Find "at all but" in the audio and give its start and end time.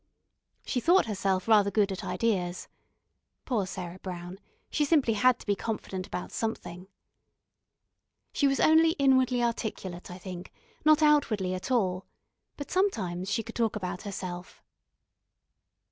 11.53-12.71